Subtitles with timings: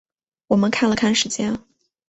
[0.47, 1.59] 我们看了看时间